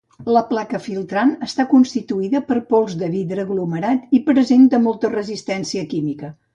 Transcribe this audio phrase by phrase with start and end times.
[0.35, 6.39] La placa filtrant està constituïda per pols de vidre aglomerat i presenta molta resistència química.